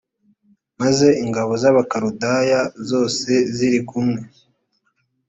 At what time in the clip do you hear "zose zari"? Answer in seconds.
2.89-3.79